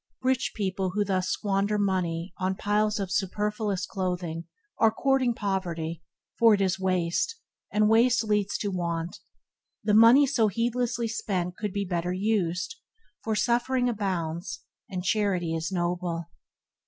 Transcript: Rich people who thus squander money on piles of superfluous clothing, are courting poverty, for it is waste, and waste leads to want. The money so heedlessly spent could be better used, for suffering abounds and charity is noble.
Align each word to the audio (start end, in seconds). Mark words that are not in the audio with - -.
Rich 0.23 0.53
people 0.55 0.93
who 0.95 1.05
thus 1.05 1.27
squander 1.29 1.77
money 1.77 2.33
on 2.39 2.55
piles 2.55 2.99
of 2.99 3.11
superfluous 3.11 3.85
clothing, 3.85 4.45
are 4.79 4.89
courting 4.89 5.35
poverty, 5.35 6.01
for 6.39 6.55
it 6.55 6.61
is 6.61 6.79
waste, 6.79 7.35
and 7.71 7.87
waste 7.87 8.23
leads 8.23 8.57
to 8.57 8.71
want. 8.71 9.19
The 9.83 9.93
money 9.93 10.25
so 10.25 10.47
heedlessly 10.47 11.07
spent 11.07 11.55
could 11.55 11.71
be 11.71 11.85
better 11.85 12.13
used, 12.13 12.77
for 13.23 13.35
suffering 13.35 13.87
abounds 13.87 14.61
and 14.89 15.03
charity 15.03 15.53
is 15.53 15.71
noble. 15.71 16.31